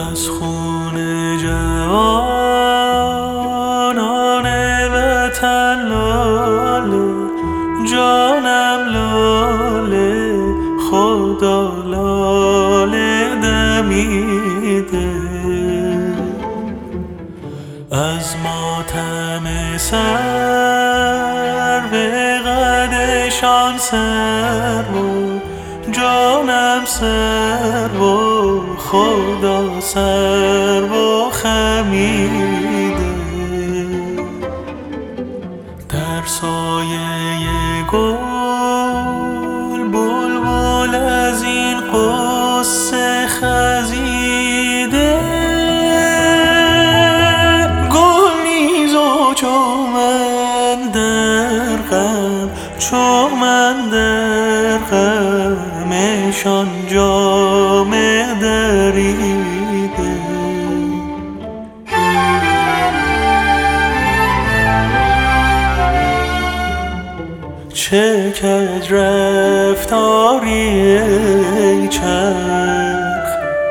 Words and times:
از 0.00 0.28
خون 0.28 0.96
جوانان 1.38 2.06
وطن 4.94 5.88
لاله 5.88 7.14
جانم 7.92 8.80
لاله 8.92 10.54
خدا 10.90 11.60
لاله 11.84 13.34
دمیده. 13.42 15.10
از 17.92 18.36
ماتم 18.44 19.46
سر 19.76 21.80
به 21.90 22.38
قدشان 22.46 23.78
سر 23.78 24.82
بود. 24.92 25.29
جانم 26.00 26.84
سر 26.84 27.96
و 28.00 28.76
خدا 28.76 29.80
سر 29.80 30.82
و 30.82 31.30
خمیده. 31.30 33.10
در 35.88 36.26
سایه 36.26 37.84
گل 37.92 38.16
بلبل 39.92 40.94
از 40.94 41.42
این 41.42 41.80
قصه 41.80 43.26
خزیده. 43.26 45.18
گل 47.92 48.42
نیز 48.44 48.94
و 48.94 49.34
چو 49.34 49.76
من 49.94 50.90
در 50.92 51.76
غم 51.90 52.50
چو 52.78 53.28
من 53.28 53.88
در 53.90 55.79
غمشان 56.00 56.68
جامه 56.90 58.34
دریده 58.40 60.20
چه 67.74 68.30
کج 68.30 68.92
رفتاری 68.92 70.58
چرخ؟ 71.88 73.28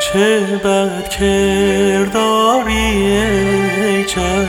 چه 0.00 0.40
بد 0.64 1.08
کرداری 1.08 2.54
چرخ؟ 4.04 4.48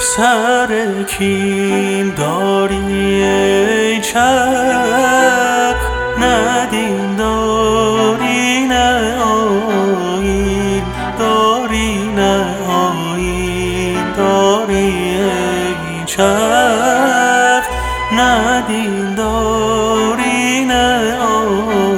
سر 0.00 0.68
کین 1.18 2.14
داری 2.14 4.00
چرخ؟ 4.00 5.55
دین 6.64 7.16
داری 7.16 8.66
نه 8.66 9.14
آیین 9.22 10.84
داری 11.18 12.08
نه 12.16 12.44
چرخ 16.06 17.64
نه 18.12 18.62
داری 19.14 20.64
نه 20.64 21.16
آیین 21.20 21.95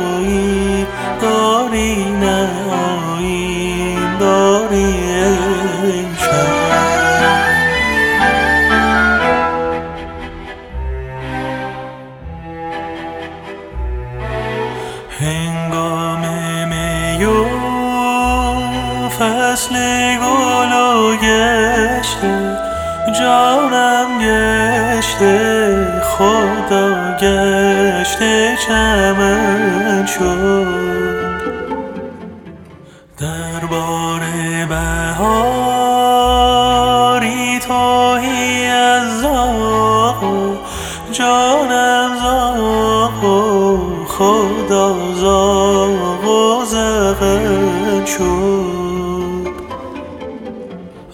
هنگام 15.21 16.21
می 16.69 17.25
و 17.25 17.35
فصل 19.09 19.75
گل 20.17 21.17
گشته 21.17 22.57
جانم 23.19 24.19
گشته 24.23 25.87
خدا 26.03 27.17
گشته 27.21 28.57
چمن 28.67 30.07
شد. 30.07 31.39
دربار 33.19 34.21
بهاری 34.69 35.49
توهی 37.59 38.67
از 38.67 39.23
جانم 41.13 42.11
زاغ 42.23 42.78
خدا 44.19 44.95
و 44.95 46.65
زغن 46.65 48.05
شد. 48.05 49.49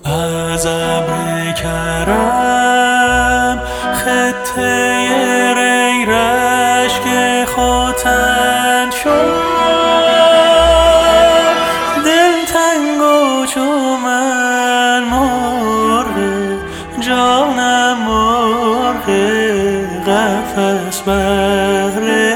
از 0.04 0.66
ابر 0.66 1.52
کرم 1.52 3.60
خطه 3.94 5.54
ری 5.54 6.06
رشک 6.06 7.04
ختن 7.44 8.90
شد. 8.90 9.44
دل 12.04 12.44
تنگ 12.46 13.00
و 13.00 13.46
چو 13.46 13.96
من 14.04 15.04
مرغ 15.04 16.16
جانم 17.00 17.98
مرغ 18.08 19.08
قفس 20.06 21.00
بهر 21.00 22.33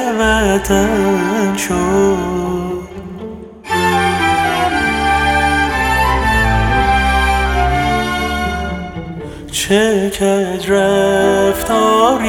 وطن 0.49 1.57
شد. 1.57 2.19
چه 9.53 10.11
کج 10.11 10.71
رفتاری 10.71 12.27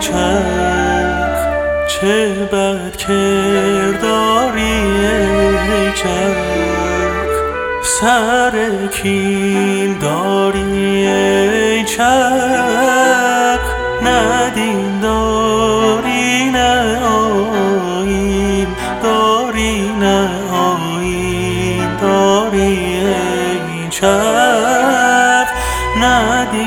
چرخ؟ 0.00 1.40
چه 1.88 2.28
بد 2.52 2.96
کرداری 2.96 4.82
چرخ؟ 5.94 7.30
سر 7.84 8.68
کین 8.92 9.98
داری 9.98 11.84
چرخ؟ 11.84 13.09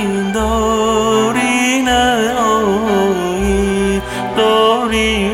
نه 0.03 0.31
دین 0.31 0.31
داری 4.35 5.33